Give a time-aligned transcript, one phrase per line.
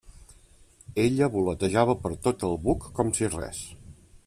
[1.03, 3.63] Ella voletejava per tot el buc com si res.